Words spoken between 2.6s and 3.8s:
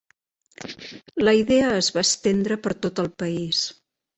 per tot el país.